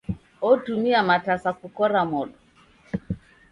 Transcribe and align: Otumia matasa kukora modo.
Otumia 0.49 0.99
matasa 1.09 1.49
kukora 1.59 2.01
modo. 2.11 2.37